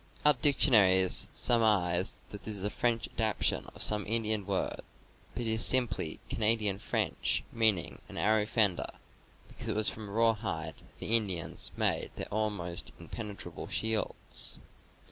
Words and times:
(Our 0.25 0.33
diction 0.33 0.73
aries 0.73 1.27
surmise 1.31 2.21
that 2.31 2.41
this 2.41 2.57
is 2.57 2.63
a 2.63 2.71
French 2.71 3.05
adaptation 3.07 3.67
of 3.75 3.83
some 3.83 4.03
Indian 4.07 4.47
word, 4.47 4.81
but 5.35 5.43
it 5.43 5.47
is 5.47 5.63
simply 5.63 6.19
Canadian 6.27 6.79
French, 6.79 7.43
mean 7.51 7.77
ing 7.77 8.01
an 8.09 8.17
arrow 8.17 8.47
fender, 8.47 8.93
because 9.47 9.67
it 9.67 9.75
was 9.75 9.89
from 9.89 10.09
rawhide 10.09 10.77
that 10.77 10.97
the 10.99 11.15
Indians 11.15 11.71
made 11.77 12.09
their 12.15 12.27
almost 12.29 12.91
impenetrable 12.99 13.67
shields. 13.67 14.57